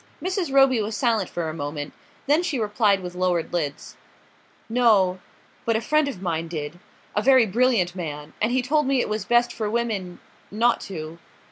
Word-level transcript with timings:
Mrs. 0.19 0.51
Roby 0.51 0.81
was 0.81 0.97
silent 0.97 1.29
for 1.29 1.47
a 1.47 1.53
moment; 1.53 1.93
then 2.25 2.41
she 2.41 2.57
replied 2.57 3.01
with 3.03 3.13
lowered 3.13 3.53
lids: 3.53 3.97
"No 4.67 5.19
but 5.63 5.75
a 5.75 5.79
friend 5.79 6.07
of 6.07 6.23
mine 6.23 6.47
did; 6.47 6.79
a 7.15 7.21
very 7.21 7.45
brilliant 7.45 7.95
man; 7.95 8.33
and 8.41 8.51
he 8.51 8.63
told 8.63 8.87
me 8.87 8.99
it 8.99 9.09
was 9.09 9.25
best 9.25 9.53
for 9.53 9.69
women 9.69 10.19
not 10.49 10.81
to...." 10.81 11.19